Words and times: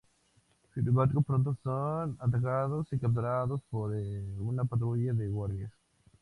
Sin 0.73 0.87
embargo, 0.87 1.21
pronto 1.21 1.55
son 1.61 2.17
atacados 2.19 2.87
y 2.91 2.97
capturados 2.97 3.61
por 3.69 3.91
una 4.39 4.65
patrulla 4.65 5.13
de 5.13 5.27
guardias. 5.29 5.71